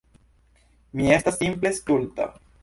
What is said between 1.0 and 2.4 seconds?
Mi estas simple stulta.